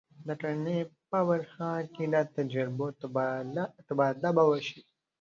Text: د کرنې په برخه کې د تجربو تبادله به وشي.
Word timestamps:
د 0.27 0.29
کرنې 0.41 0.79
په 1.09 1.19
برخه 1.29 1.69
کې 1.93 2.05
د 2.13 2.15
تجربو 2.35 2.85
تبادله 3.89 4.29
به 4.37 4.43
وشي. 4.49 4.79